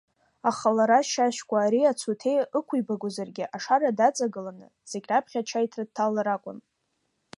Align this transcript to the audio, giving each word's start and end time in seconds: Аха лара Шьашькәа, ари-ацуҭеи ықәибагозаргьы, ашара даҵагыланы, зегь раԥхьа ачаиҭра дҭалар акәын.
Аха 0.49 0.69
лара 0.77 0.99
Шьашькәа, 1.09 1.57
ари-ацуҭеи 1.65 2.39
ықәибагозаргьы, 2.59 3.45
ашара 3.55 3.97
даҵагыланы, 3.97 4.67
зегь 4.89 5.07
раԥхьа 5.09 5.41
ачаиҭра 5.43 5.83
дҭалар 5.87 6.27
акәын. 6.35 6.59